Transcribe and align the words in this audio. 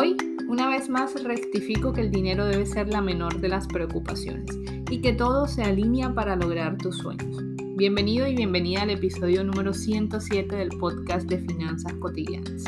Hoy, 0.00 0.16
una 0.46 0.68
vez 0.68 0.88
más, 0.88 1.24
rectifico 1.24 1.92
que 1.92 2.02
el 2.02 2.12
dinero 2.12 2.46
debe 2.46 2.64
ser 2.66 2.86
la 2.86 3.00
menor 3.00 3.40
de 3.40 3.48
las 3.48 3.66
preocupaciones 3.66 4.56
y 4.88 5.00
que 5.00 5.12
todo 5.12 5.48
se 5.48 5.64
alinea 5.64 6.14
para 6.14 6.36
lograr 6.36 6.78
tus 6.78 6.98
sueños. 6.98 7.42
Bienvenido 7.74 8.28
y 8.28 8.36
bienvenida 8.36 8.82
al 8.82 8.90
episodio 8.90 9.42
número 9.42 9.74
107 9.74 10.54
del 10.54 10.68
podcast 10.78 11.28
de 11.28 11.38
Finanzas 11.38 11.94
Cotidianas. 11.94 12.62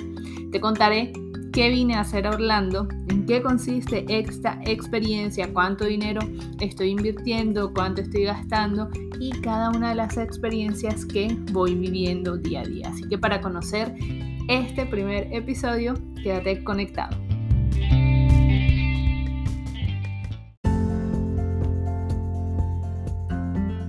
Te 0.50 0.60
contaré 0.60 1.12
qué 1.52 1.68
vine 1.68 1.94
a 1.94 2.00
hacer 2.00 2.26
a 2.26 2.30
Orlando, 2.30 2.88
en 3.08 3.24
qué 3.26 3.40
consiste 3.40 4.04
esta 4.08 4.60
experiencia, 4.66 5.52
cuánto 5.52 5.84
dinero 5.84 6.22
estoy 6.58 6.88
invirtiendo, 6.88 7.72
cuánto 7.72 8.00
estoy 8.00 8.24
gastando 8.24 8.90
y 9.20 9.30
cada 9.40 9.70
una 9.70 9.90
de 9.90 9.94
las 9.94 10.16
experiencias 10.16 11.04
que 11.04 11.28
voy 11.52 11.76
viviendo 11.76 12.38
día 12.38 12.62
a 12.62 12.64
día. 12.64 12.88
Así 12.88 13.08
que 13.08 13.18
para 13.18 13.40
conocer 13.40 13.94
este 14.48 14.86
primer 14.86 15.32
episodio, 15.32 15.94
quédate 16.22 16.62
conectado. 16.64 17.16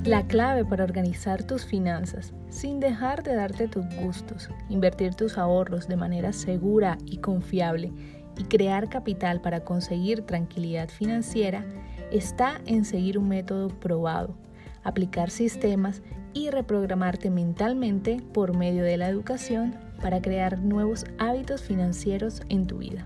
La 0.04 0.26
clave 0.28 0.66
para 0.66 0.84
organizar 0.84 1.44
tus 1.44 1.66
finanzas 1.66 2.34
sin 2.50 2.80
dejar 2.80 3.24
de 3.24 3.36
darte 3.36 3.68
tus 3.68 3.86
gustos, 3.96 4.50
invertir 4.68 5.16
tus 5.16 5.38
ahorros 5.38 5.88
de 5.88 5.96
manera 5.96 6.34
segura 6.34 6.98
y 7.06 7.18
confiable 7.18 7.94
y 8.38 8.44
crear 8.46 8.90
capital 8.90 9.42
para 9.42 9.64
conseguir 9.64 10.24
tranquilidad 10.24 10.90
financiera 10.90 11.64
está 12.12 12.60
en 12.66 12.84
seguir 12.84 13.18
un 13.18 13.30
método 13.30 13.70
probado, 13.70 14.36
aplicar 14.84 15.30
sistemas 15.30 16.02
y 16.34 16.50
reprogramarte 16.50 17.30
mentalmente 17.30 18.22
por 18.34 18.56
medio 18.56 18.84
de 18.84 18.98
la 18.98 19.10
educación 19.10 19.76
para 20.02 20.22
crear 20.22 20.60
nuevos 20.60 21.06
hábitos 21.18 21.62
financieros 21.62 22.42
en 22.50 22.68
tu 22.68 22.78
vida. 22.78 23.06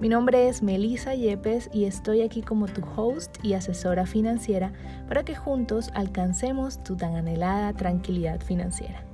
Mi 0.00 0.10
nombre 0.10 0.48
es 0.48 0.62
Melissa 0.62 1.14
Yepes 1.14 1.70
y 1.72 1.86
estoy 1.86 2.20
aquí 2.20 2.42
como 2.42 2.66
tu 2.66 2.82
host 2.96 3.38
y 3.42 3.54
asesora 3.54 4.04
financiera 4.04 4.72
para 5.08 5.24
que 5.24 5.34
juntos 5.34 5.90
alcancemos 5.94 6.82
tu 6.84 6.96
tan 6.96 7.16
anhelada 7.16 7.72
tranquilidad 7.72 8.40
financiera. 8.40 9.05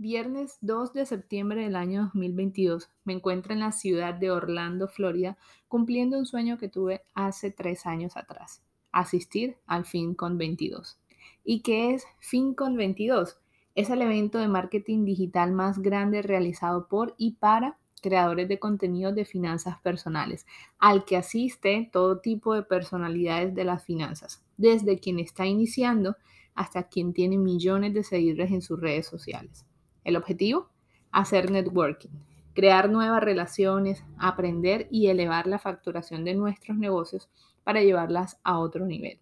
Viernes 0.00 0.56
2 0.62 0.94
de 0.94 1.04
septiembre 1.04 1.62
del 1.62 1.76
año 1.76 2.04
2022, 2.14 2.88
me 3.04 3.12
encuentro 3.12 3.52
en 3.52 3.60
la 3.60 3.70
ciudad 3.70 4.14
de 4.14 4.30
Orlando, 4.30 4.88
Florida, 4.88 5.36
cumpliendo 5.68 6.18
un 6.18 6.24
sueño 6.24 6.56
que 6.56 6.70
tuve 6.70 7.02
hace 7.12 7.50
tres 7.50 7.84
años 7.84 8.16
atrás, 8.16 8.62
asistir 8.92 9.58
al 9.66 9.84
FinCon 9.84 10.38
22. 10.38 10.98
¿Y 11.44 11.60
qué 11.60 11.92
es 11.92 12.06
FinCon 12.18 12.76
22? 12.76 13.40
Es 13.74 13.90
el 13.90 14.00
evento 14.00 14.38
de 14.38 14.48
marketing 14.48 15.04
digital 15.04 15.52
más 15.52 15.80
grande 15.80 16.22
realizado 16.22 16.88
por 16.88 17.14
y 17.18 17.32
para 17.32 17.76
creadores 18.00 18.48
de 18.48 18.58
contenidos 18.58 19.14
de 19.14 19.26
finanzas 19.26 19.80
personales, 19.80 20.46
al 20.78 21.04
que 21.04 21.18
asiste 21.18 21.90
todo 21.92 22.20
tipo 22.20 22.54
de 22.54 22.62
personalidades 22.62 23.54
de 23.54 23.64
las 23.64 23.84
finanzas, 23.84 24.42
desde 24.56 24.98
quien 24.98 25.18
está 25.18 25.44
iniciando 25.44 26.16
hasta 26.54 26.84
quien 26.84 27.12
tiene 27.12 27.36
millones 27.36 27.92
de 27.92 28.02
seguidores 28.02 28.50
en 28.50 28.62
sus 28.62 28.80
redes 28.80 29.06
sociales. 29.06 29.66
El 30.04 30.16
objetivo, 30.16 30.68
hacer 31.10 31.50
networking, 31.50 32.10
crear 32.54 32.90
nuevas 32.90 33.22
relaciones, 33.22 34.04
aprender 34.18 34.88
y 34.90 35.08
elevar 35.08 35.46
la 35.46 35.58
facturación 35.58 36.24
de 36.24 36.34
nuestros 36.34 36.76
negocios 36.76 37.28
para 37.64 37.82
llevarlas 37.82 38.38
a 38.42 38.58
otro 38.58 38.86
nivel. 38.86 39.18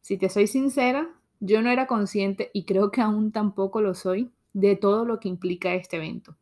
Si 0.00 0.18
te 0.18 0.28
soy 0.28 0.46
sincera, 0.46 1.08
yo 1.40 1.62
no 1.62 1.70
era 1.70 1.86
consciente 1.86 2.50
y 2.52 2.64
creo 2.64 2.90
que 2.90 3.00
aún 3.00 3.32
tampoco 3.32 3.80
lo 3.80 3.94
soy 3.94 4.30
de 4.52 4.76
todo 4.76 5.04
lo 5.04 5.20
que 5.20 5.28
implica 5.28 5.74
este 5.74 5.96
evento. 5.96 6.36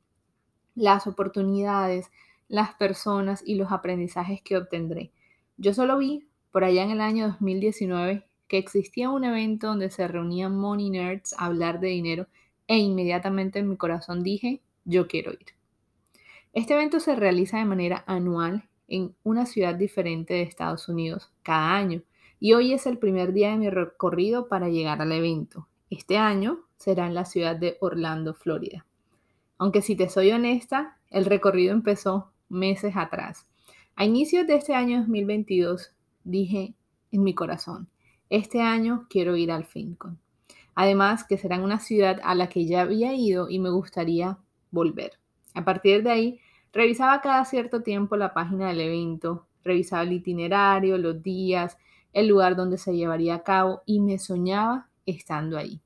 Las 0.75 1.07
oportunidades, 1.07 2.11
las 2.49 2.75
personas 2.75 3.43
y 3.47 3.55
los 3.55 3.73
aprendizajes 3.73 4.43
que 4.43 4.57
obtendré. 4.57 5.11
Yo 5.57 5.75
solo 5.75 5.99
vi 5.99 6.27
por 6.51 6.65
allá 6.65 6.83
en 6.83 6.91
el 6.91 7.01
año 7.01 7.29
2019 7.29 8.25
que 8.49 8.59
existía 8.59 9.11
un 9.11 9.25
evento 9.25 9.69
donde 9.69 9.91
se 9.91 10.07
reunían 10.07 10.57
money 10.57 10.91
nerds 10.91 11.35
a 11.39 11.47
hablar 11.47 11.81
de 11.81 11.89
dinero 11.89 12.27
e 12.67 12.79
inmediatamente 12.79 13.59
en 13.59 13.69
mi 13.69 13.77
corazón 13.77 14.23
dije, 14.23 14.61
yo 14.85 15.07
quiero 15.07 15.33
ir. 15.33 15.47
Este 16.53 16.75
evento 16.75 17.01
se 17.01 17.17
realiza 17.17 17.59
de 17.59 17.65
manera 17.65 18.05
anual 18.07 18.69
en 18.89 19.15
una 19.23 19.47
ciudad 19.47 19.75
diferente 19.75 20.35
de 20.35 20.43
Estados 20.43 20.89
Unidos 20.89 21.31
cada 21.43 21.75
año 21.77 22.03
y 22.41 22.55
hoy 22.55 22.73
es 22.73 22.87
el 22.87 22.99
primer 22.99 23.33
día 23.33 23.51
de 23.51 23.57
mi 23.57 23.71
recorrido 23.71 24.49
para 24.49 24.69
llegar 24.69 25.01
al 25.01 25.13
evento. 25.13 25.69
Este 25.91 26.19
año 26.19 26.61
será 26.77 27.07
en 27.07 27.15
la 27.15 27.25
ciudad 27.25 27.57
de 27.57 27.77
Orlando, 27.81 28.35
Florida. 28.35 28.85
Aunque 29.59 29.81
si 29.81 29.95
te 29.95 30.09
soy 30.09 30.33
honesta, 30.33 30.99
el 31.11 31.25
recorrido 31.25 31.73
empezó 31.73 32.33
meses 32.49 32.97
atrás. 32.97 33.47
A 33.95 34.05
inicios 34.05 34.47
de 34.47 34.57
este 34.57 34.75
año 34.75 34.99
2022 35.01 35.93
dije 36.25 36.75
en 37.13 37.23
mi 37.23 37.35
corazón, 37.35 37.89
este 38.29 38.61
año 38.61 39.07
quiero 39.09 39.37
ir 39.37 39.53
al 39.53 39.65
FinCon. 39.65 40.19
Además 40.75 41.25
que 41.25 41.39
será 41.39 41.57
en 41.57 41.63
una 41.63 41.79
ciudad 41.79 42.21
a 42.25 42.35
la 42.35 42.49
que 42.49 42.67
ya 42.67 42.83
había 42.83 43.15
ido 43.15 43.49
y 43.49 43.59
me 43.59 43.71
gustaría 43.71 44.39
volver. 44.71 45.19
A 45.55 45.65
partir 45.65 46.03
de 46.03 46.11
ahí, 46.11 46.41
revisaba 46.73 47.21
cada 47.21 47.45
cierto 47.45 47.83
tiempo 47.83 48.17
la 48.17 48.33
página 48.33 48.69
del 48.69 48.81
evento, 48.81 49.47
revisaba 49.63 50.03
el 50.03 50.13
itinerario, 50.13 50.99
los 50.99 51.23
días, 51.23 51.77
el 52.13 52.29
lugar 52.29 52.57
donde 52.57 52.79
se 52.79 52.95
llevaría 52.95 53.35
a 53.37 53.43
cabo 53.43 53.83
y 53.87 54.01
me 54.01 54.19
soñaba 54.19 54.89
estando 55.07 55.59
ahí. 55.59 55.81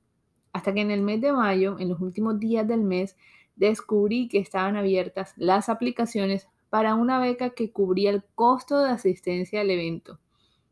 Hasta 0.53 0.73
que 0.73 0.81
en 0.81 0.91
el 0.91 1.01
mes 1.01 1.21
de 1.21 1.33
mayo, 1.33 1.77
en 1.79 1.89
los 1.89 1.99
últimos 1.99 2.39
días 2.39 2.67
del 2.67 2.81
mes, 2.81 3.15
descubrí 3.55 4.27
que 4.27 4.39
estaban 4.39 4.75
abiertas 4.75 5.33
las 5.35 5.69
aplicaciones 5.69 6.47
para 6.69 6.95
una 6.95 7.19
beca 7.19 7.51
que 7.51 7.71
cubría 7.71 8.09
el 8.09 8.23
costo 8.35 8.79
de 8.79 8.89
asistencia 8.89 9.61
al 9.61 9.69
evento. 9.69 10.19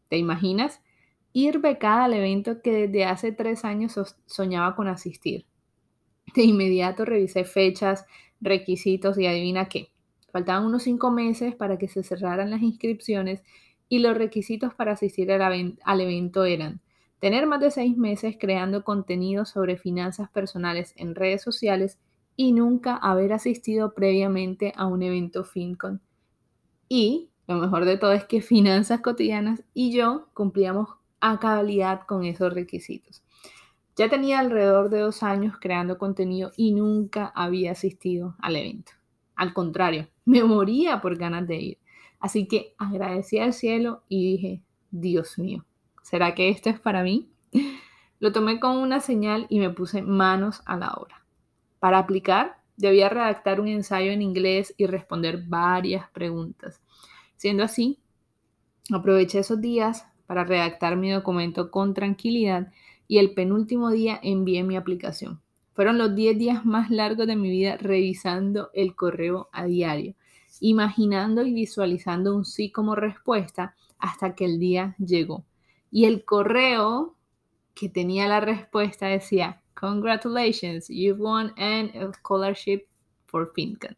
¿Te 0.09 0.17
imaginas? 0.17 0.81
Ir 1.37 1.59
becada 1.59 2.05
al 2.05 2.13
evento 2.13 2.61
que 2.61 2.87
desde 2.87 3.03
hace 3.03 3.33
tres 3.33 3.65
años 3.65 3.99
soñaba 4.25 4.73
con 4.73 4.87
asistir. 4.87 5.45
De 6.33 6.43
inmediato 6.43 7.03
revisé 7.03 7.43
fechas, 7.43 8.05
requisitos 8.39 9.19
y 9.19 9.27
adivina 9.27 9.65
qué. 9.65 9.91
Faltaban 10.31 10.65
unos 10.65 10.83
cinco 10.83 11.11
meses 11.11 11.53
para 11.53 11.77
que 11.77 11.89
se 11.89 12.03
cerraran 12.03 12.51
las 12.51 12.61
inscripciones 12.61 13.43
y 13.89 13.99
los 13.99 14.17
requisitos 14.17 14.73
para 14.75 14.93
asistir 14.93 15.29
al, 15.29 16.01
evento 16.01 16.45
eran 16.45 16.79
tener 17.19 17.47
más 17.47 17.59
de 17.59 17.69
seis 17.69 17.97
meses 17.97 18.37
creando 18.39 18.85
contenido 18.85 19.43
sobre 19.43 19.75
finanzas 19.75 20.29
personales 20.29 20.93
en 20.95 21.15
redes 21.15 21.41
sociales 21.41 21.99
y 22.37 22.53
nunca 22.53 22.95
haber 22.95 23.33
asistido 23.33 23.93
previamente 23.93 24.71
a 24.77 24.85
un 24.85 25.03
evento 25.03 25.43
FinCon. 25.43 25.99
Y 26.87 27.29
lo 27.45 27.55
mejor 27.55 27.83
de 27.83 27.97
todo 27.97 28.13
es 28.13 28.23
que 28.23 28.39
Finanzas 28.39 29.01
Cotidianas 29.01 29.65
y 29.73 29.91
yo 29.91 30.29
cumplíamos 30.33 30.95
a 31.31 31.39
cabalidad 31.39 32.01
con 32.05 32.23
esos 32.23 32.53
requisitos. 32.53 33.23
Ya 33.95 34.09
tenía 34.09 34.39
alrededor 34.39 34.89
de 34.91 34.99
dos 34.99 35.23
años 35.23 35.55
creando 35.59 35.97
contenido 35.97 36.51
y 36.55 36.73
nunca 36.73 37.31
había 37.33 37.71
asistido 37.71 38.35
al 38.39 38.57
evento. 38.57 38.91
Al 39.35 39.53
contrario, 39.53 40.07
me 40.25 40.43
moría 40.43 41.01
por 41.01 41.17
ganas 41.17 41.47
de 41.47 41.55
ir. 41.55 41.77
Así 42.19 42.47
que 42.47 42.75
agradecí 42.77 43.39
al 43.39 43.53
cielo 43.53 44.03
y 44.07 44.31
dije, 44.33 44.61
Dios 44.91 45.39
mío, 45.39 45.65
¿será 46.03 46.35
que 46.35 46.49
esto 46.49 46.69
es 46.69 46.79
para 46.79 47.01
mí? 47.01 47.31
Lo 48.19 48.31
tomé 48.31 48.59
como 48.59 48.81
una 48.81 48.99
señal 48.99 49.47
y 49.49 49.59
me 49.59 49.71
puse 49.71 50.03
manos 50.03 50.61
a 50.65 50.77
la 50.77 50.93
obra. 50.93 51.25
Para 51.79 51.97
aplicar, 51.97 52.57
debía 52.77 53.09
redactar 53.09 53.59
un 53.59 53.67
ensayo 53.67 54.11
en 54.11 54.21
inglés 54.21 54.75
y 54.77 54.85
responder 54.85 55.43
varias 55.47 56.07
preguntas. 56.11 56.81
Siendo 57.35 57.63
así, 57.63 57.99
aproveché 58.91 59.39
esos 59.39 59.59
días 59.59 60.05
para 60.25 60.43
redactar 60.43 60.95
mi 60.97 61.11
documento 61.11 61.71
con 61.71 61.93
tranquilidad 61.93 62.71
y 63.07 63.19
el 63.19 63.33
penúltimo 63.33 63.91
día 63.91 64.19
envié 64.23 64.63
mi 64.63 64.75
aplicación. 64.75 65.41
Fueron 65.73 65.97
los 65.97 66.15
10 66.15 66.37
días 66.37 66.65
más 66.65 66.89
largos 66.89 67.27
de 67.27 67.35
mi 67.35 67.49
vida 67.49 67.77
revisando 67.77 68.69
el 68.73 68.95
correo 68.95 69.49
a 69.51 69.65
diario 69.65 70.15
imaginando 70.59 71.45
y 71.45 71.53
visualizando 71.53 72.35
un 72.35 72.45
sí 72.45 72.71
como 72.71 72.95
respuesta 72.95 73.75
hasta 73.99 74.35
que 74.35 74.45
el 74.45 74.59
día 74.59 74.95
llegó. 74.99 75.45
Y 75.91 76.05
el 76.05 76.25
correo 76.25 77.15
que 77.73 77.89
tenía 77.89 78.27
la 78.27 78.39
respuesta 78.39 79.07
decía, 79.07 79.61
Congratulations, 79.79 80.87
you've 80.87 81.21
won 81.21 81.53
an 81.57 81.91
scholarship 82.13 82.85
for 83.25 83.51
FinCon. 83.53 83.97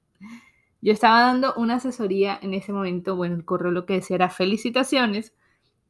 Yo 0.82 0.94
estaba 0.94 1.22
dando 1.22 1.54
una 1.56 1.76
asesoría 1.76 2.40
en 2.42 2.54
ese 2.54 2.74
momento, 2.74 3.16
bueno, 3.16 3.36
el 3.36 3.46
correo 3.46 3.72
lo 3.72 3.86
que 3.86 3.96
decía 3.96 4.16
era 4.16 4.30
felicitaciones, 4.30 5.34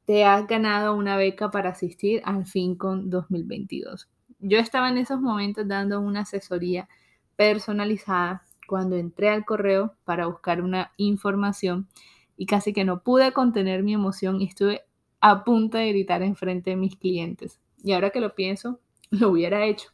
te 0.07 0.23
has 0.23 0.47
ganado 0.47 0.95
una 0.95 1.17
beca 1.17 1.51
para 1.51 1.71
asistir 1.71 2.21
al 2.23 2.45
FinCon 2.45 3.09
2022. 3.09 4.07
Yo 4.39 4.57
estaba 4.57 4.87
en 4.87 4.97
esos 4.97 5.19
momentos 5.19 5.67
dando 5.67 5.99
una 5.99 6.21
asesoría 6.21 6.87
personalizada 7.35 8.45
cuando 8.69 8.95
entré 8.95 9.27
al 9.27 9.43
correo 9.43 9.95
para 10.05 10.27
buscar 10.27 10.61
una 10.61 10.93
información 10.95 11.89
y 12.37 12.45
casi 12.45 12.71
que 12.71 12.85
no 12.85 13.03
pude 13.03 13.33
contener 13.33 13.83
mi 13.83 13.93
emoción 13.95 14.39
y 14.39 14.45
estuve 14.45 14.83
a 15.19 15.43
punto 15.43 15.77
de 15.77 15.89
gritar 15.89 16.23
en 16.23 16.37
frente 16.37 16.69
de 16.69 16.77
mis 16.77 16.95
clientes. 16.95 17.59
Y 17.83 17.91
ahora 17.91 18.09
que 18.09 18.21
lo 18.21 18.33
pienso, 18.33 18.79
lo 19.09 19.31
hubiera 19.31 19.65
hecho. 19.65 19.89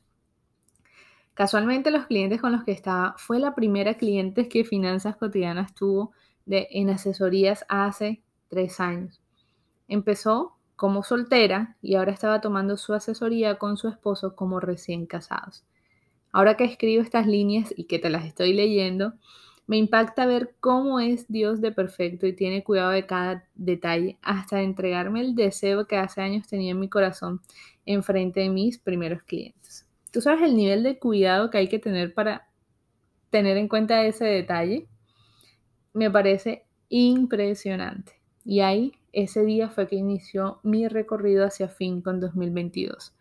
Casualmente 1.34 1.90
los 1.90 2.06
clientes 2.06 2.40
con 2.40 2.52
los 2.52 2.64
que 2.64 2.72
estaba 2.72 3.16
fue 3.18 3.40
la 3.40 3.56
primera 3.56 3.96
cliente 3.96 4.48
que 4.48 4.64
Finanzas 4.64 5.16
Cotidianas 5.16 5.74
tuvo 5.74 6.12
de, 6.46 6.68
en 6.70 6.92
asesorías 6.92 7.66
hace 7.68 8.22
tres 8.48 8.80
años. 8.80 9.23
Empezó 9.88 10.58
como 10.76 11.04
soltera 11.04 11.78
y 11.82 11.96
ahora 11.96 12.12
estaba 12.12 12.42
tomando 12.42 12.78
su 12.78 12.94
asesoría 12.94 13.58
con 13.58 13.78
su 13.78 13.88
esposo 13.88 14.36
como 14.36 14.60
recién 14.60 15.06
casados. 15.06 15.64
Ahora 16.32 16.58
que 16.58 16.64
escribo 16.64 17.02
estas 17.02 17.28
líneas 17.28 17.74
y 17.78 17.86
que 17.86 18.00
te 18.00 18.10
las 18.10 18.26
estoy 18.26 18.54
leyendo, 18.54 19.14
me 19.66 19.78
impacta 19.78 20.26
ver 20.26 20.56
cómo 20.60 21.00
es 21.00 21.28
Dios 21.30 21.62
de 21.62 21.72
perfecto 21.72 22.28
y 22.28 22.34
tiene 22.34 22.64
cuidado 22.64 22.92
de 22.92 23.06
cada 23.06 23.48
detalle 23.56 24.18
hasta 24.22 24.62
entregarme 24.62 25.22
el 25.22 25.36
deseo 25.36 25.88
que 25.88 25.98
hace 25.98 26.22
años 26.22 26.48
tenía 26.48 26.72
en 26.72 26.80
mi 26.80 26.90
corazón 26.90 27.42
en 27.86 28.04
frente 28.04 28.42
de 28.42 28.50
mis 28.50 28.78
primeros 28.78 29.24
clientes. 29.24 29.88
¿Tú 30.12 30.22
sabes 30.22 30.44
el 30.44 30.56
nivel 30.56 30.84
de 30.84 31.00
cuidado 31.00 31.50
que 31.50 31.60
hay 31.60 31.70
que 31.70 31.80
tener 31.80 32.14
para 32.14 32.50
tener 33.30 33.58
en 33.58 33.68
cuenta 33.68 34.04
ese 34.06 34.26
detalle? 34.26 34.88
Me 35.94 36.12
parece 36.12 36.66
impresionante. 36.90 38.14
Y 38.44 38.60
ahí, 38.60 38.94
ese 39.14 39.46
día 39.46 39.70
fue 39.70 39.88
que 39.88 39.96
inició 39.96 40.60
mi 40.64 40.88
recorrido 40.88 41.46
hacia 41.46 41.70
fin 41.70 42.02
con 42.02 42.20
2022. 42.20 43.16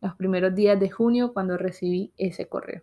Los 0.00 0.14
primeros 0.16 0.54
días 0.54 0.80
de 0.80 0.90
junio 0.90 1.32
cuando 1.34 1.58
recibí 1.58 2.12
ese 2.16 2.48
correo. 2.48 2.82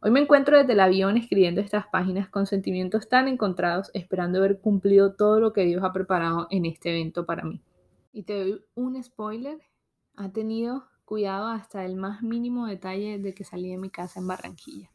Hoy 0.00 0.10
me 0.10 0.20
encuentro 0.20 0.58
desde 0.58 0.74
el 0.74 0.80
avión 0.80 1.16
escribiendo 1.16 1.60
estas 1.60 1.86
páginas 1.86 2.28
con 2.28 2.46
sentimientos 2.46 3.08
tan 3.08 3.26
encontrados, 3.28 3.90
esperando 3.94 4.38
haber 4.38 4.60
cumplido 4.60 5.14
todo 5.14 5.40
lo 5.40 5.52
que 5.52 5.64
Dios 5.64 5.82
ha 5.84 5.92
preparado 5.92 6.48
en 6.50 6.66
este 6.66 6.90
evento 6.90 7.26
para 7.26 7.44
mí. 7.44 7.62
Y 8.12 8.24
te 8.24 8.38
doy 8.38 8.64
un 8.74 9.02
spoiler, 9.02 9.58
ha 10.16 10.30
tenido 10.30 10.84
cuidado 11.04 11.48
hasta 11.48 11.84
el 11.84 11.96
más 11.96 12.22
mínimo 12.22 12.66
detalle 12.66 13.18
de 13.18 13.34
que 13.34 13.44
salí 13.44 13.70
de 13.70 13.78
mi 13.78 13.90
casa 13.90 14.20
en 14.20 14.26
Barranquilla. 14.26 14.90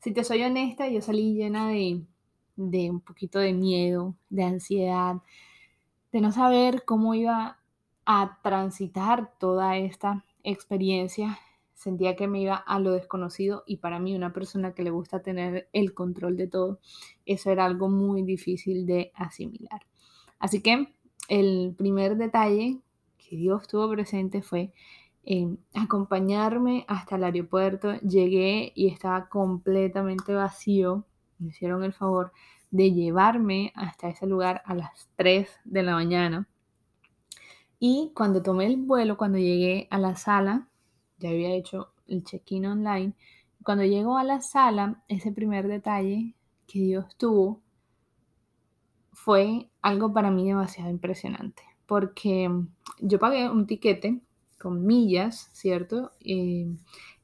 Si 0.00 0.12
te 0.12 0.22
soy 0.24 0.42
honesta, 0.42 0.88
yo 0.88 1.00
salí 1.00 1.34
llena 1.34 1.68
de, 1.68 2.02
de 2.56 2.90
un 2.90 3.00
poquito 3.00 3.38
de 3.38 3.52
miedo, 3.52 4.14
de 4.30 4.44
ansiedad, 4.44 5.16
de 6.12 6.20
no 6.20 6.32
saber 6.32 6.84
cómo 6.84 7.14
iba 7.14 7.58
a 8.04 8.38
transitar 8.42 9.32
toda 9.38 9.76
esta 9.76 10.24
experiencia 10.42 11.38
sentía 11.78 12.16
que 12.16 12.26
me 12.26 12.40
iba 12.40 12.56
a 12.56 12.80
lo 12.80 12.90
desconocido 12.90 13.62
y 13.64 13.76
para 13.76 14.00
mí 14.00 14.16
una 14.16 14.32
persona 14.32 14.74
que 14.74 14.82
le 14.82 14.90
gusta 14.90 15.22
tener 15.22 15.68
el 15.72 15.94
control 15.94 16.36
de 16.36 16.48
todo, 16.48 16.80
eso 17.24 17.52
era 17.52 17.64
algo 17.64 17.88
muy 17.88 18.22
difícil 18.22 18.84
de 18.84 19.12
asimilar. 19.14 19.82
Así 20.40 20.60
que 20.60 20.92
el 21.28 21.74
primer 21.78 22.16
detalle 22.16 22.80
que 23.16 23.36
Dios 23.36 23.68
tuvo 23.68 23.88
presente 23.90 24.42
fue 24.42 24.72
eh, 25.24 25.56
acompañarme 25.72 26.84
hasta 26.88 27.14
el 27.14 27.22
aeropuerto. 27.22 27.94
Llegué 28.00 28.72
y 28.74 28.88
estaba 28.88 29.28
completamente 29.28 30.34
vacío. 30.34 31.04
Me 31.38 31.50
hicieron 31.50 31.84
el 31.84 31.92
favor 31.92 32.32
de 32.70 32.92
llevarme 32.92 33.72
hasta 33.74 34.08
ese 34.08 34.26
lugar 34.26 34.62
a 34.64 34.74
las 34.74 35.08
3 35.16 35.48
de 35.64 35.82
la 35.82 35.94
mañana. 35.94 36.48
Y 37.80 38.12
cuando 38.14 38.42
tomé 38.42 38.66
el 38.66 38.76
vuelo, 38.76 39.16
cuando 39.16 39.38
llegué 39.38 39.86
a 39.90 39.98
la 39.98 40.16
sala, 40.16 40.68
ya 41.18 41.30
había 41.30 41.54
hecho 41.54 41.92
el 42.06 42.24
check-in 42.24 42.66
online. 42.66 43.12
Cuando 43.62 43.84
llego 43.84 44.18
a 44.18 44.24
la 44.24 44.40
sala, 44.40 45.02
ese 45.08 45.32
primer 45.32 45.68
detalle 45.68 46.34
que 46.66 46.80
Dios 46.80 47.16
tuvo 47.16 47.60
fue 49.12 49.68
algo 49.82 50.12
para 50.12 50.30
mí 50.30 50.46
demasiado 50.46 50.90
impresionante, 50.90 51.62
porque 51.86 52.50
yo 53.00 53.18
pagué 53.18 53.50
un 53.50 53.66
tiquete 53.66 54.20
con 54.58 54.86
millas, 54.86 55.50
¿cierto? 55.52 56.12
Eh, 56.20 56.66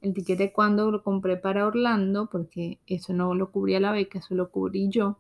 el 0.04 0.14
tiquete 0.14 0.52
cuando 0.52 0.90
lo 0.90 1.02
compré 1.02 1.36
para 1.36 1.66
Orlando, 1.66 2.28
porque 2.30 2.78
eso 2.86 3.12
no 3.12 3.34
lo 3.34 3.50
cubría 3.50 3.80
la 3.80 3.92
beca, 3.92 4.18
eso 4.18 4.34
lo 4.34 4.50
cubrí 4.50 4.88
yo, 4.88 5.18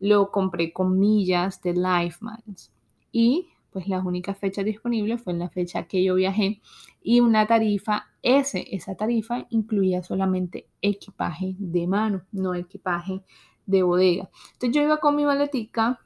lo 0.00 0.30
compré 0.30 0.72
con 0.72 0.98
millas 0.98 1.60
de 1.62 1.74
Life 1.74 2.18
Miles. 2.22 2.72
Y 3.12 3.48
pues 3.70 3.88
la 3.88 4.00
única 4.00 4.34
fecha 4.34 4.62
disponible 4.62 5.18
fue 5.18 5.32
en 5.32 5.38
la 5.38 5.48
fecha 5.48 5.84
que 5.84 6.02
yo 6.02 6.14
viajé 6.14 6.60
y 7.02 7.20
una 7.20 7.46
tarifa 7.46 8.06
S. 8.22 8.64
Esa 8.70 8.94
tarifa 8.94 9.46
incluía 9.50 10.02
solamente 10.02 10.66
equipaje 10.80 11.54
de 11.58 11.86
mano, 11.86 12.22
no 12.32 12.54
equipaje 12.54 13.22
de 13.66 13.82
bodega. 13.82 14.30
Entonces 14.54 14.74
yo 14.74 14.82
iba 14.82 14.98
con 14.98 15.16
mi 15.16 15.24
maletica 15.24 16.00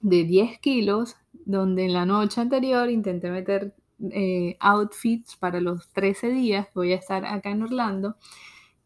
de 0.00 0.24
10 0.24 0.58
kilos, 0.60 1.16
donde 1.46 1.86
en 1.86 1.92
la 1.92 2.06
noche 2.06 2.40
anterior 2.40 2.90
intenté 2.90 3.30
meter 3.30 3.74
eh, 4.10 4.56
outfits 4.60 5.36
para 5.36 5.60
los 5.60 5.88
13 5.90 6.28
días 6.28 6.68
voy 6.74 6.92
a 6.92 6.96
estar 6.96 7.24
acá 7.24 7.50
en 7.50 7.62
Orlando 7.62 8.16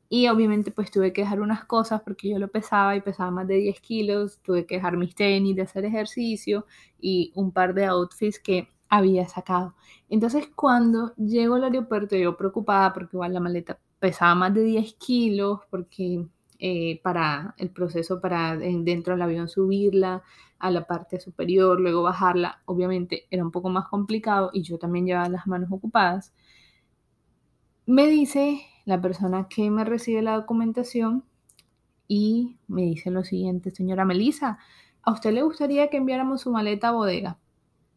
y 0.08 0.28
obviamente 0.28 0.70
pues 0.70 0.90
tuve 0.90 1.12
que 1.12 1.22
dejar 1.22 1.40
unas 1.40 1.64
cosas 1.66 2.02
porque 2.02 2.30
yo 2.30 2.38
lo 2.38 2.48
pesaba 2.48 2.96
y 2.96 3.00
pesaba 3.02 3.30
más 3.30 3.46
de 3.46 3.56
10 3.56 3.80
kilos, 3.80 4.40
tuve 4.42 4.66
que 4.66 4.76
dejar 4.76 4.96
mis 4.96 5.14
tenis 5.14 5.56
de 5.56 5.62
hacer 5.62 5.84
ejercicio 5.84 6.66
y 7.00 7.32
un 7.34 7.52
par 7.52 7.74
de 7.74 7.86
outfits 7.86 8.38
que 8.40 8.68
había 8.88 9.28
sacado. 9.28 9.74
Entonces 10.08 10.48
cuando 10.54 11.14
llego 11.16 11.56
al 11.56 11.64
aeropuerto 11.64 12.16
yo 12.16 12.36
preocupada 12.36 12.92
porque 12.94 13.16
igual 13.16 13.34
la 13.34 13.40
maleta 13.40 13.78
pesaba 13.98 14.34
más 14.34 14.54
de 14.54 14.62
10 14.62 14.94
kilos 14.94 15.60
porque 15.70 16.26
eh, 16.60 17.00
para 17.02 17.54
el 17.58 17.70
proceso 17.70 18.20
para 18.20 18.56
dentro 18.56 19.14
del 19.14 19.22
avión 19.22 19.48
subirla 19.48 20.24
a 20.58 20.70
la 20.72 20.88
parte 20.88 21.20
superior, 21.20 21.80
luego 21.80 22.02
bajarla, 22.02 22.62
obviamente 22.64 23.26
era 23.30 23.44
un 23.44 23.52
poco 23.52 23.68
más 23.68 23.86
complicado 23.86 24.50
y 24.52 24.62
yo 24.62 24.76
también 24.76 25.06
llevaba 25.06 25.28
las 25.28 25.46
manos 25.46 25.70
ocupadas. 25.70 26.32
Me 27.86 28.08
dice 28.08 28.60
la 28.86 29.00
persona 29.00 29.46
que 29.48 29.70
me 29.70 29.84
recibe 29.84 30.20
la 30.20 30.34
documentación 30.34 31.24
y 32.08 32.58
me 32.66 32.82
dice 32.82 33.12
lo 33.12 33.22
siguiente, 33.22 33.70
señora 33.70 34.04
Melissa, 34.04 34.58
¿a 35.02 35.12
usted 35.12 35.32
le 35.32 35.42
gustaría 35.42 35.88
que 35.90 35.98
enviáramos 35.98 36.40
su 36.40 36.50
maleta 36.50 36.88
a 36.88 36.92
bodega? 36.92 37.38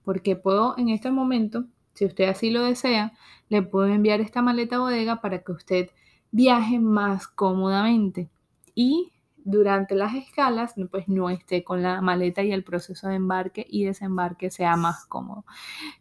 Porque 0.04 0.36
puedo 0.36 0.78
en 0.78 0.90
este 0.90 1.10
momento, 1.10 1.66
si 1.94 2.06
usted 2.06 2.30
así 2.30 2.52
lo 2.52 2.64
desea, 2.64 3.14
le 3.50 3.64
puedo 3.64 3.88
enviar 3.88 4.22
esta 4.22 4.44
maleta 4.44 4.76
a 4.76 4.80
bodega 4.80 5.20
para 5.20 5.40
que 5.40 5.52
usted 5.52 5.90
viaje 6.32 6.80
más 6.80 7.28
cómodamente 7.28 8.30
y 8.76 9.12
durante 9.44 9.96
las 9.96 10.14
escalas 10.16 10.76
pues 10.90 11.08
no 11.08 11.30
esté 11.30 11.64
con 11.64 11.82
la 11.82 12.02
maleta 12.02 12.44
y 12.44 12.52
el 12.52 12.64
proceso 12.64 13.08
de 13.08 13.16
embarque 13.16 13.66
y 13.70 13.86
desembarque 13.86 14.52
sea 14.52 14.76
más 14.76 15.06
cómodo. 15.06 15.46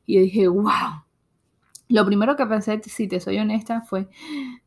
Y 0.07 0.19
dije, 0.21 0.49
wow, 0.49 1.05
lo 1.91 2.07
primero 2.07 2.37
que 2.37 2.47
pensé, 2.47 2.81
si 2.85 3.09
te 3.09 3.19
soy 3.19 3.39
honesta, 3.39 3.83
fue 3.83 4.07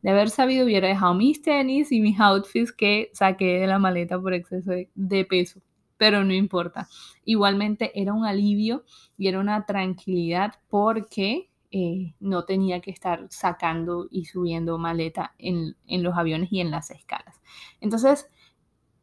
de 0.02 0.10
haber 0.10 0.30
sabido 0.30 0.66
hubiera 0.66 0.90
dejado 0.90 1.14
mis 1.14 1.42
tenis 1.42 1.92
y 1.94 2.02
mis 2.02 2.20
outfits 2.20 2.74
que 2.74 3.12
saqué 3.14 3.60
de 3.60 3.68
la 3.68 3.80
maleta 3.80 4.20
por 4.20 4.34
exceso 4.34 4.72
de, 4.94 5.26
peso. 5.26 5.62
Pero 5.96 6.26
no 6.26 6.34
importa. 6.34 6.90
Igualmente 7.24 7.98
era 8.00 8.12
un 8.12 8.26
alivio 8.26 8.84
y 9.18 9.30
era 9.30 9.40
una 9.40 9.66
tranquilidad 9.66 10.56
porque 10.68 11.50
eh, 11.76 12.14
no 12.20 12.46
tenía 12.46 12.82
que 12.82 12.92
estar 12.92 13.26
sacando 13.32 14.08
y 14.12 14.26
subiendo 14.26 14.78
maleta 14.78 15.34
en, 15.40 15.76
los 15.88 16.16
aviones 16.16 16.52
y 16.52 16.60
en 16.60 16.70
las 16.70 16.92
escalas. 16.92 17.42
Entonces, 17.82 18.30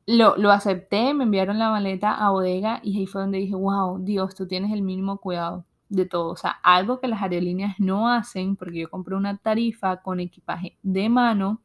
lo, 0.06 0.36
lo, 0.36 0.52
acepté, 0.52 1.12
me 1.12 1.24
enviaron 1.24 1.58
la 1.58 1.70
maleta 1.70 2.14
a 2.14 2.30
bodega 2.30 2.80
y 2.84 2.96
ahí 2.98 3.06
fue 3.06 3.22
donde 3.22 3.38
dije, 3.38 3.56
wow, 3.56 3.98
Dios, 4.04 4.36
tú 4.36 4.46
tienes 4.46 4.72
el 4.72 4.82
mínimo 4.82 5.18
cuidado 5.18 5.66
de 5.88 6.06
todo. 6.06 6.30
O 6.30 6.36
sea, 6.36 6.52
algo 6.62 7.00
que 7.00 7.08
las 7.08 7.20
aerolíneas 7.22 7.74
no 7.80 8.08
hacen, 8.08 8.54
porque 8.54 8.78
yo 8.78 8.90
compré 8.90 9.16
una 9.16 9.36
tarifa 9.36 10.00
con 10.02 10.20
equipaje 10.20 10.78
de 10.84 11.08
mano 11.08 11.60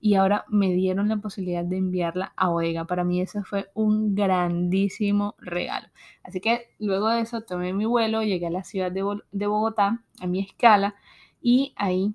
y 0.00 0.14
ahora 0.14 0.44
me 0.48 0.72
dieron 0.72 1.08
la 1.08 1.18
posibilidad 1.18 1.64
de 1.64 1.76
enviarla 1.76 2.32
a 2.36 2.50
Oega. 2.50 2.86
Para 2.86 3.04
mí 3.04 3.20
eso 3.20 3.42
fue 3.44 3.70
un 3.74 4.14
grandísimo 4.14 5.34
regalo. 5.38 5.88
Así 6.22 6.40
que 6.40 6.74
luego 6.78 7.08
de 7.08 7.20
eso 7.20 7.42
tomé 7.42 7.72
mi 7.72 7.84
vuelo, 7.84 8.22
llegué 8.22 8.46
a 8.46 8.50
la 8.50 8.64
ciudad 8.64 8.90
de, 8.90 9.04
de 9.32 9.46
Bogotá, 9.46 10.02
a 10.20 10.26
mi 10.26 10.40
escala, 10.40 10.94
y 11.42 11.74
ahí 11.76 12.14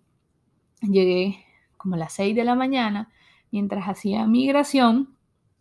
llegué 0.81 1.37
como 1.77 1.95
a 1.95 1.99
las 1.99 2.13
6 2.13 2.35
de 2.35 2.43
la 2.43 2.55
mañana. 2.55 3.11
Mientras 3.51 3.85
hacía 3.87 4.25
migración, 4.25 5.15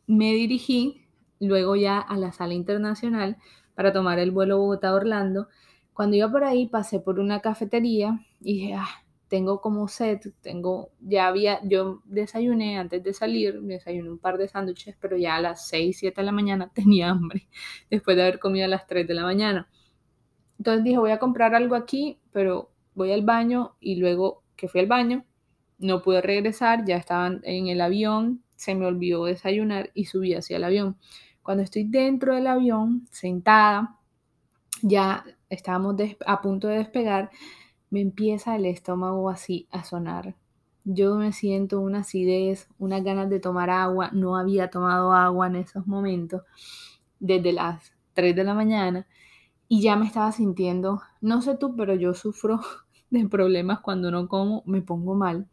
me 0.07 0.33
dirigí 0.33 1.07
luego 1.41 1.77
ya 1.77 1.99
a 1.99 2.17
la 2.17 2.33
sala 2.33 2.55
internacional 2.55 3.37
para 3.75 3.93
tomar 3.93 4.19
el 4.19 4.31
vuelo 4.31 4.59
Bogotá-Orlando 4.59 5.49
cuando 5.95 6.17
iba 6.17 6.31
por 6.31 6.45
ahí 6.45 6.67
pasé 6.67 6.99
por 6.99 7.21
una 7.21 7.41
cafetería 7.41 8.21
y 8.41 8.55
dije, 8.55 8.75
ah, 8.75 9.04
tengo 9.35 9.61
como 9.61 9.89
sed, 9.89 10.21
tengo, 10.43 10.93
ya 11.01 11.27
había, 11.27 11.59
yo 11.65 12.03
desayuné 12.05 12.79
antes 12.79 13.03
de 13.03 13.13
salir, 13.13 13.61
desayuné 13.63 14.09
un 14.09 14.21
par 14.21 14.39
de 14.39 14.47
sándwiches, 14.47 14.97
pero 15.01 15.17
ya 15.17 15.35
a 15.35 15.41
las 15.41 15.67
6, 15.67 15.99
7 15.99 16.21
de 16.21 16.25
la 16.25 16.31
mañana 16.31 16.71
tenía 16.73 17.11
hambre, 17.11 17.49
después 17.91 18.17
de 18.17 18.23
haber 18.23 18.39
comido 18.39 18.67
a 18.67 18.69
las 18.69 18.87
3 18.87 19.09
de 19.09 19.15
la 19.15 19.25
mañana. 19.25 19.69
Entonces 20.57 20.85
dije, 20.85 20.99
voy 20.99 21.11
a 21.11 21.19
comprar 21.19 21.53
algo 21.57 21.75
aquí, 21.75 22.21
pero 22.31 22.71
voy 22.95 23.11
al 23.11 23.23
baño 23.23 23.75
y 23.81 23.97
luego 23.97 24.45
que 24.55 24.69
fui 24.69 24.81
al 24.81 24.87
baño, 24.87 25.25
no 25.79 26.01
pude 26.01 26.21
regresar, 26.21 26.85
ya 26.85 26.97
estaban 26.97 27.41
en 27.43 27.67
el 27.67 27.81
avión, 27.81 28.45
se 28.55 28.77
me 28.77 28.87
olvidó 28.87 29.25
desayunar 29.25 29.91
y 29.95 30.05
subí 30.05 30.35
hacia 30.35 30.59
el 30.59 30.65
avión. 30.65 30.97
Cuando 31.43 31.65
estoy 31.65 31.83
dentro 31.89 32.37
del 32.37 32.47
avión, 32.47 33.09
sentada, 33.11 33.99
ya 34.81 35.25
estábamos 35.49 35.97
a 36.25 36.41
punto 36.41 36.69
de 36.69 36.77
despegar, 36.77 37.31
me 37.95 38.01
empieza 38.01 38.57
el 38.57 38.67
estómago 38.67 39.31
así 39.31 39.69
a 39.71 39.85
sonar 39.85 40.35
yo 40.85 41.17
me 41.17 41.33
siento 41.33 41.81
una 41.81 42.01
acidez, 42.01 42.69
unas 42.79 43.03
ganas 43.03 43.31
de 43.31 43.41
tomar 43.41 43.71
agua. 43.71 44.11
No 44.13 44.37
había 44.37 44.69
tomado 44.69 45.13
agua 45.13 45.47
en 45.47 45.57
esos 45.57 45.87
momentos 45.87 46.43
desde 47.19 47.53
las 47.53 47.95
3 48.13 48.37
de 48.37 48.45
la 48.45 48.55
mañana 48.55 49.07
y 49.67 49.81
ya 49.81 49.97
me 49.97 50.07
estaba 50.07 50.31
sintiendo, 50.31 51.01
no 51.23 51.41
sé 51.41 51.57
tú, 51.57 51.75
pero 51.75 51.95
yo 51.95 52.13
sufro 52.13 52.61
de 53.11 53.27
problemas 53.27 53.81
cuando 53.81 54.11
no 54.11 54.29
como, 54.29 54.63
me 54.67 54.83
pongo 54.83 55.15
mal 55.15 55.49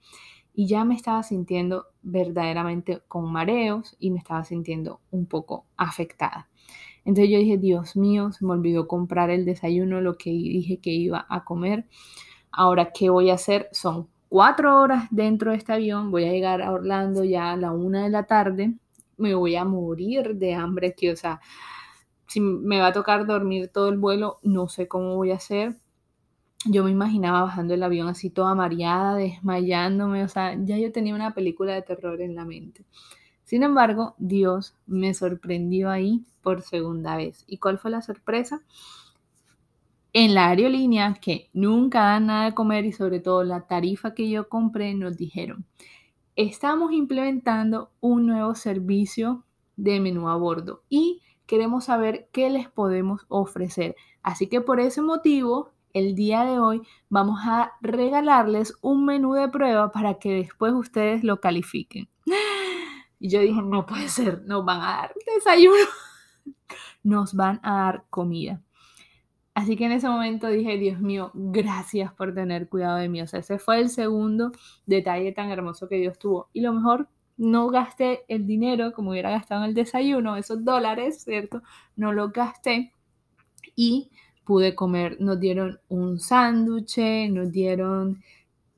y 0.53 0.67
ya 0.67 0.83
me 0.83 0.95
estaba 0.95 1.24
sintiendo 1.24 1.86
verdaderamente 2.01 3.01
con 3.07 3.31
mareos 3.31 3.95
y 4.00 4.12
me 4.12 4.19
estaba 4.19 4.43
sintiendo 4.43 5.00
un 5.12 5.27
poco 5.27 5.65
afectada. 5.77 6.50
Entonces 7.05 7.31
yo 7.31 7.39
dije, 7.39 7.57
Dios 7.57 7.95
mío, 7.95 8.33
se 8.33 8.45
me 8.45 8.51
olvidó 8.51 8.88
comprar 8.88 9.29
el 9.29 9.45
desayuno, 9.45 10.01
lo 10.01 10.17
que 10.17 10.29
dije 10.29 10.79
que 10.79 10.91
iba 10.91 11.25
a 11.29 11.45
comer. 11.45 11.86
Ahora, 12.51 12.91
¿qué 12.91 13.10
voy 13.10 13.29
a 13.29 13.36
hacer? 13.36 13.70
Son 13.72 14.10
cuatro 14.29 14.79
horas 14.79 15.08
dentro 15.12 15.51
de 15.51 15.58
este 15.58 15.74
avión, 15.74 16.12
voy 16.12 16.25
a 16.25 16.31
llegar 16.31 16.62
a 16.62 16.72
Orlando 16.72 17.24
ya 17.24 17.51
a 17.51 17.58
la 17.58 17.72
una 17.72 18.03
de 18.03 18.10
la 18.10 18.24
tarde, 18.24 18.75
me 19.17 19.36
voy 19.36 19.55
a 19.55 19.65
morir 19.65 20.36
de 20.36 20.53
hambre 20.53 20.88
aquí, 20.88 21.10
o 21.10 21.15
sea, 21.15 21.39
si 22.27 22.39
me 22.39 22.79
va 22.79 22.88
a 22.88 22.93
tocar 22.93 23.25
dormir 23.25 23.67
todo 23.67 23.89
el 23.89 23.98
vuelo, 23.98 24.39
no 24.41 24.70
sé 24.70 24.88
cómo 24.88 25.17
voy 25.17 25.31
a 25.31 25.36
hacer. 25.36 25.75
Yo 26.65 26.84
me 26.84 26.91
imaginaba 26.91 27.41
bajando 27.41 27.74
el 27.74 27.84
avión 27.84 28.08
así 28.08 28.29
toda 28.29 28.55
mareada, 28.55 29.15
desmayándome, 29.15 30.24
o 30.24 30.27
sea, 30.29 30.55
ya 30.58 30.77
yo 30.77 30.91
tenía 30.91 31.15
una 31.15 31.34
película 31.34 31.74
de 31.74 31.81
terror 31.81 32.22
en 32.22 32.36
la 32.36 32.46
mente. 32.46 32.86
Sin 33.43 33.63
embargo, 33.63 34.15
Dios 34.17 34.75
me 34.86 35.13
sorprendió 35.13 35.89
ahí 35.89 36.24
por 36.41 36.62
segunda 36.62 37.17
vez. 37.17 37.43
¿Y 37.48 37.58
cuál 37.58 37.79
fue 37.79 37.91
la 37.91 38.01
sorpresa? 38.01 38.62
En 40.13 40.36
la 40.36 40.50
aerolínea, 40.50 41.13
que 41.22 41.50
nunca 41.53 42.01
dan 42.01 42.25
nada 42.25 42.46
de 42.46 42.53
comer 42.53 42.86
y 42.86 42.91
sobre 42.91 43.22
todo 43.22 43.46
la 43.46 43.65
tarifa 43.65 44.13
que 44.13 44.30
yo 44.30 44.50
compré, 44.50 44.94
nos 44.94 45.15
dijeron, 45.15 45.65
estamos 46.36 46.91
implementando 46.91 47.91
un 48.01 48.25
nuevo 48.25 48.53
servicio 48.56 49.46
de 49.77 50.01
menú 50.01 50.27
a 50.27 50.36
bordo 50.36 50.84
y 50.89 51.22
queremos 51.46 51.86
saber 51.86 52.27
qué 52.34 52.50
les 52.50 52.68
podemos 52.68 53.25
ofrecer. 53.30 53.96
Así 54.22 54.48
que 54.48 54.60
por 54.60 54.82
ese 54.82 55.01
motivo, 55.01 55.72
el 55.94 56.13
día 56.13 56.44
de 56.44 56.60
hoy 56.60 56.82
vamos 57.08 57.39
a 57.44 57.72
regalarles 57.80 58.77
un 58.82 59.06
menú 59.06 59.34
de 59.34 59.48
prueba 59.48 59.94
para 59.94 60.15
que 60.15 60.34
después 60.34 60.74
ustedes 60.74 61.24
lo 61.24 61.39
califiquen. 61.39 62.10
Y 63.18 63.30
yo 63.30 63.39
dije, 63.39 63.62
no 63.62 63.86
puede 63.86 64.10
ser, 64.10 64.44
nos 64.46 64.65
van 64.65 64.82
a 64.82 64.91
dar 64.98 65.13
desayuno, 65.36 65.86
nos 67.03 67.34
van 67.34 67.62
a 67.63 67.75
dar 67.84 68.06
comida. 68.10 68.62
Así 69.53 69.75
que 69.75 69.86
en 69.86 69.91
ese 69.91 70.08
momento 70.08 70.48
dije, 70.48 70.77
Dios 70.77 71.00
mío, 71.01 71.31
gracias 71.34 72.13
por 72.13 72.34
tener 72.34 72.70
cuidado 72.70 72.98
de 72.98 73.10
mí. 73.10 73.22
O 73.22 73.27
sea, 73.27 73.41
ese 73.41 73.60
fue 73.60 73.79
el 73.79 73.89
segundo 73.89 74.51
detalle 74.86 75.34
tan 75.34 75.50
hermoso 75.51 75.88
que 75.89 75.98
Dios 75.98 76.17
tuvo. 76.17 76.50
Y 76.53 76.62
lo 76.62 76.74
mejor, 76.74 77.10
no 77.38 77.70
gasté 77.70 78.24
el 78.27 78.46
dinero 78.46 78.93
como 78.93 79.12
hubiera 79.12 79.31
gastado 79.31 79.63
en 79.63 79.70
el 79.70 79.75
desayuno, 79.75 80.38
esos 80.38 80.63
dólares, 80.63 81.24
¿cierto? 81.24 81.63
No 81.96 82.13
lo 82.13 82.29
gasté 82.29 82.93
y 83.75 84.12
pude 84.46 84.75
comer. 84.75 85.17
Nos 85.20 85.39
dieron 85.39 85.79
un 85.89 86.20
sándwich, 86.20 87.00
nos 87.31 87.51
dieron 87.51 88.22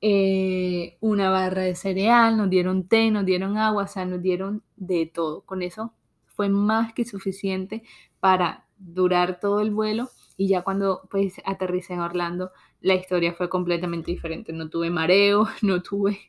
eh, 0.01 0.97
una 1.01 1.29
barra 1.29 1.63
de 1.63 1.75
cereal, 1.75 2.37
nos 2.37 2.49
dieron 2.49 2.87
té, 2.87 3.11
nos 3.11 3.25
dieron 3.25 3.57
agua, 3.57 3.83
o 3.83 3.87
sea, 3.87 4.05
nos 4.05 4.21
dieron 4.21 4.63
de 4.75 5.11
todo. 5.13 5.41
Con 5.41 5.61
eso 5.61 5.93
fue 6.27 6.49
más 6.49 6.93
que 6.93 7.05
suficiente 7.05 7.83
para 8.19 8.65
durar 8.77 9.39
todo 9.39 9.61
el 9.61 9.71
vuelo 9.71 10.09
y 10.37 10.47
ya 10.47 10.63
cuando 10.63 11.07
pues 11.09 11.41
aterricé 11.45 11.93
en 11.93 11.99
Orlando 11.99 12.51
la 12.81 12.95
historia 12.95 13.33
fue 13.33 13.49
completamente 13.49 14.11
diferente. 14.11 14.53
No 14.53 14.69
tuve 14.69 14.89
mareo, 14.89 15.47
no 15.61 15.81
tuve, 15.81 16.19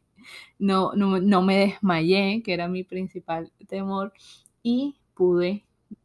no, 0.59 0.93
no, 0.95 1.21
no 1.21 1.43
me 1.43 1.59
desmayé, 1.59 2.43
que 2.43 2.55
era 2.55 2.69
mi 2.69 2.85
principal 2.85 3.53
temor 3.69 4.13
y 4.63 4.97
pude 5.15 5.65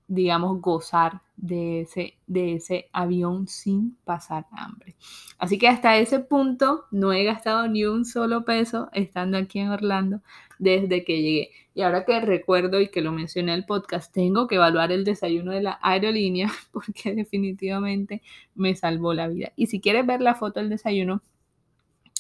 digamos, 0.10 0.60
gozar 0.60 1.22
de 1.38 1.82
ese, 1.82 2.18
de 2.26 2.56
ese 2.56 2.90
avión 2.92 3.48
sin 3.48 3.96
pasar 4.04 4.48
hambre. 4.52 4.96
Así 5.38 5.58
que 5.58 5.68
hasta 5.68 5.98
ese 5.98 6.20
punto 6.20 6.86
no 6.92 7.14
he 7.14 7.24
gastado 7.24 7.68
ni 7.68 7.86
un 7.86 8.06
solo 8.06 8.44
peso 8.44 8.90
estando 8.92 9.38
aquí 9.38 9.60
en 9.60 9.70
Orlando 9.70 10.22
desde 10.60 11.04
que 11.04 11.22
llegué. 11.22 11.50
Y 11.74 11.82
ahora 11.82 12.06
que 12.06 12.20
recuerdo 12.20 12.80
y 12.82 12.90
que 12.90 13.02
lo 13.02 13.12
mencioné 13.12 13.54
en 13.54 13.60
el 13.60 13.66
podcast, 13.66 14.14
tengo 14.14 14.48
que 14.48 14.56
evaluar 14.56 14.92
el 14.92 15.06
desayuno 15.06 15.52
de 15.52 15.62
la 15.62 15.80
aerolínea 15.82 16.52
porque 16.72 17.16
definitivamente 17.16 18.22
me 18.54 18.76
salvó 18.76 19.14
la 19.14 19.28
vida. 19.28 19.54
Y 19.56 19.68
si 19.68 19.82
quieres 19.82 20.06
ver 20.06 20.22
la 20.22 20.36
foto 20.36 20.60
del 20.60 20.70
desayuno, 20.70 21.24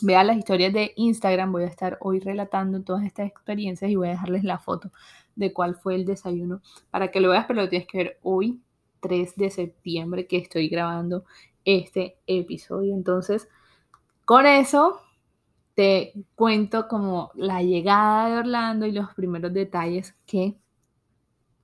vea 0.01 0.23
las 0.23 0.37
historias 0.37 0.73
de 0.73 0.93
Instagram. 0.95 1.51
Voy 1.51 1.63
a 1.63 1.67
estar 1.67 1.97
hoy 2.01 2.19
relatando 2.19 2.81
todas 2.81 3.05
estas 3.05 3.27
experiencias 3.27 3.91
y 3.91 3.95
voy 3.95 4.07
a 4.07 4.11
dejarles 4.11 4.43
la 4.43 4.57
foto 4.57 4.91
de 5.35 5.53
cuál 5.53 5.75
fue 5.75 5.95
el 5.95 6.05
desayuno 6.05 6.61
para 6.89 7.11
que 7.11 7.19
lo 7.19 7.29
veas, 7.29 7.45
pero 7.45 7.61
lo 7.61 7.69
tienes 7.69 7.87
que 7.87 7.97
ver 7.97 8.19
hoy, 8.23 8.61
3 9.01 9.35
de 9.35 9.49
septiembre, 9.49 10.27
que 10.27 10.37
estoy 10.37 10.69
grabando 10.69 11.25
este 11.65 12.17
episodio. 12.27 12.93
Entonces, 12.93 13.49
con 14.25 14.45
eso 14.45 15.01
te 15.79 16.11
cuento 16.35 16.89
como 16.89 17.31
la 17.35 17.63
llegada 17.63 18.29
de 18.29 18.37
Orlando 18.39 18.85
y 18.85 18.91
los 18.91 19.13
primeros 19.13 19.53
detalles 19.53 20.13
que 20.25 20.57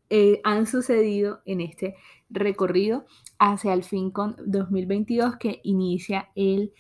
eh, 0.10 0.40
han 0.46 0.68
sucedido 0.68 1.42
en 1.44 1.60
este 1.60 1.98
recorrido 2.30 3.04
hacia 3.40 3.74
el 3.74 3.84
FinCon 3.84 4.38
2022 4.46 5.36
que 5.36 5.60
inicia 5.64 6.30
el 6.34 6.72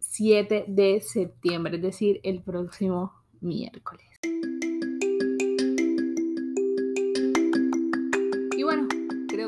7 0.00 0.64
de 0.66 1.00
septiembre, 1.00 1.76
es 1.76 1.82
decir, 1.82 2.18
el 2.24 2.42
próximo 2.42 3.12
miércoles. 3.40 4.08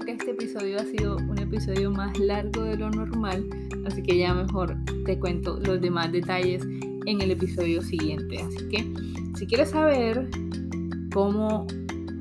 que 0.04 0.12
este 0.12 0.30
episodio 0.30 0.78
ha 0.78 0.84
sido 0.84 1.16
un 1.16 1.36
episodio 1.36 1.90
más 1.90 2.16
largo 2.18 2.62
de 2.62 2.76
lo 2.76 2.90
normal, 2.90 3.48
así 3.86 4.04
que 4.04 4.18
ya 4.18 4.32
mejor 4.34 4.76
te 5.04 5.18
cuento 5.18 5.58
los 5.58 5.80
demás 5.80 6.12
detalles 6.12 6.64
en 7.06 7.20
el 7.22 7.30
episodio 7.30 7.82
siguiente. 7.82 8.38
Así 8.42 8.68
que 8.68 8.92
si 9.36 9.46
quieres 9.46 9.70
saber 9.70 10.28
cómo 11.12 11.66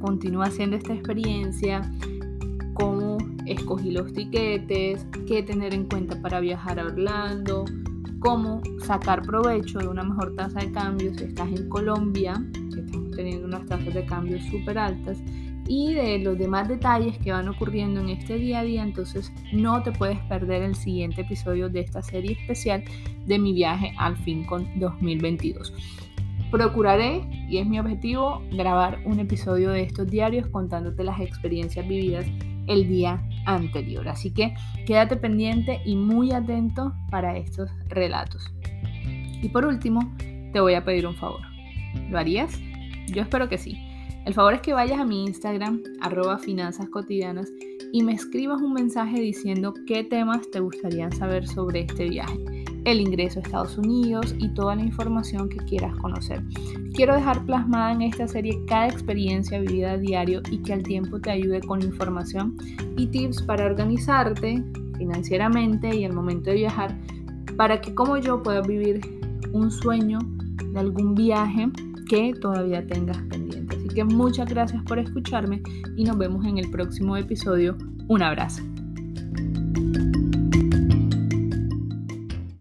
continúa 0.02 0.50
siendo 0.50 0.78
esta 0.78 0.94
experiencia, 0.94 1.82
cómo 2.74 3.18
escogí 3.46 3.92
los 3.92 4.14
tiquetes, 4.14 5.06
qué 5.28 5.44
tener 5.44 5.74
en 5.74 5.86
cuenta 5.86 6.22
para 6.22 6.40
viajar 6.40 6.80
a 6.80 6.86
Orlando, 6.86 7.66
cómo 8.20 8.62
sacar 8.80 9.22
provecho 9.22 9.80
de 9.80 9.88
una 9.88 10.04
mejor 10.04 10.36
tasa 10.36 10.60
de 10.60 10.72
cambio 10.72 11.14
si 11.14 11.26
estás 11.26 11.50
en 11.50 11.70
Colombia, 11.70 12.34
que 12.74 12.82
estamos 12.82 13.12
teniendo 13.12 13.46
unas 13.46 13.66
tasas 13.66 13.94
de 13.94 14.06
cambio 14.06 14.40
súper 14.50 14.78
altas, 14.78 15.18
y 15.68 15.94
de 15.94 16.20
los 16.20 16.38
demás 16.38 16.68
detalles 16.68 17.18
que 17.18 17.32
van 17.32 17.48
ocurriendo 17.48 18.00
en 18.02 18.10
este 18.10 18.38
día 18.38 18.60
a 18.60 18.64
día, 18.64 18.84
entonces 18.84 19.32
no 19.52 19.82
te 19.84 19.92
puedes 19.92 20.20
perder 20.22 20.64
el 20.64 20.76
siguiente 20.76 21.22
episodio 21.22 21.70
de 21.70 21.82
esta 21.82 22.02
serie 22.02 22.34
especial 22.34 22.84
de 23.26 23.40
mi 23.40 23.54
viaje 23.54 23.94
al 23.98 24.16
FinCon 24.18 24.80
2022. 24.80 25.74
Procuraré, 26.52 27.28
y 27.50 27.58
es 27.58 27.68
mi 27.68 27.80
objetivo, 27.80 28.44
grabar 28.52 29.00
un 29.06 29.20
episodio 29.20 29.72
de 29.72 29.82
estos 29.84 30.10
diarios 30.10 30.48
contándote 30.48 31.04
las 31.04 31.20
experiencias 31.20 31.88
vividas 31.88 32.26
el 32.68 32.88
día 32.88 33.22
anterior. 33.46 34.08
Así 34.08 34.32
que 34.32 34.54
quédate 34.86 35.18
pendiente 35.18 35.82
y 35.86 35.96
muy 35.96 36.32
atento 36.32 36.94
para 37.10 37.38
estos 37.38 37.70
relatos. 37.90 38.54
Y 39.42 39.50
por 39.50 39.66
último, 39.66 40.14
te 40.54 40.60
voy 40.60 40.76
a 40.76 40.86
pedir 40.86 41.08
un 41.08 41.16
favor. 41.16 41.42
¿Lo 42.10 42.18
harías? 42.18 42.60
Yo 43.08 43.22
espero 43.22 43.50
que 43.50 43.58
sí. 43.58 43.78
El 44.26 44.34
favor 44.34 44.56
es 44.56 44.62
que 44.62 44.74
vayas 44.74 45.00
a 45.00 45.06
mi 45.06 45.24
Instagram, 45.24 45.84
arroba 46.02 46.40
finanzas 46.40 46.90
cotidianas, 46.90 47.54
y 47.94 48.04
me 48.04 48.14
escribas 48.14 48.60
un 48.60 48.74
mensaje 48.74 49.22
diciendo 49.22 49.72
qué 49.86 50.04
temas 50.04 50.50
te 50.50 50.60
gustaría 50.60 51.12
saber 51.12 51.48
sobre 51.48 51.82
este 51.82 52.10
viaje, 52.10 52.66
el 52.86 53.02
ingreso 53.02 53.38
a 53.38 53.44
Estados 53.44 53.78
Unidos 53.78 54.34
y 54.40 54.50
toda 54.50 54.76
la 54.76 54.82
información 54.82 55.48
que 55.48 55.58
quieras 55.58 55.96
conocer. 55.98 56.42
Quiero 56.96 57.14
dejar 57.14 57.46
plasmada 57.46 57.92
en 57.92 58.02
esta 58.02 58.28
serie 58.28 58.60
cada 58.68 58.88
experiencia 58.88 59.60
vivida 59.60 59.92
a 59.92 59.98
diario 59.98 60.42
y 60.50 60.58
que 60.58 60.74
al 60.74 60.82
tiempo 60.82 61.22
te 61.22 61.30
ayude 61.30 61.62
con 61.62 61.84
información 61.84 62.58
y 62.98 63.06
tips 63.06 63.44
para 63.44 63.68
organizarte 63.68 64.64
financieramente 64.98 65.96
y 65.96 66.04
al 66.04 66.14
momento 66.14 66.50
de 66.50 66.56
viajar, 66.56 66.98
para 67.58 67.80
que 67.80 67.94
como 67.94 68.18
yo 68.18 68.42
puedas 68.42 68.68
vivir 68.68 69.02
un 69.54 69.70
sueño 69.70 70.18
de 70.72 70.80
algún 70.80 71.14
viaje 71.14 71.70
que 72.10 72.34
todavía 72.34 72.86
tengas 72.88 73.18
pendiente. 73.18 73.45
Que 73.96 74.04
muchas 74.04 74.50
gracias 74.50 74.84
por 74.84 75.00
escucharme 75.00 75.64
y 75.96 76.04
nos 76.04 76.18
vemos 76.18 76.46
en 76.46 76.58
el 76.58 76.70
próximo 76.70 77.16
episodio. 77.16 77.78
Un 78.10 78.22
abrazo. 78.22 78.62